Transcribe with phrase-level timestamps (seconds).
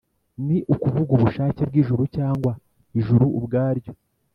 [0.45, 2.51] ni ukuvuga ubushake bw’ijuru cyangwa
[2.99, 3.91] ijuru ubwaryo